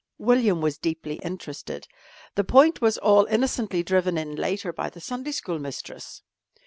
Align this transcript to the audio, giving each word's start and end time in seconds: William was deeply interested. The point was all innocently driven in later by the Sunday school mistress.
William 0.17 0.61
was 0.61 0.79
deeply 0.79 1.17
interested. 1.17 1.87
The 2.33 2.43
point 2.43 2.81
was 2.81 2.97
all 2.97 3.25
innocently 3.25 3.83
driven 3.83 4.17
in 4.17 4.35
later 4.35 4.73
by 4.73 4.89
the 4.89 4.99
Sunday 4.99 5.29
school 5.31 5.59
mistress. 5.59 6.23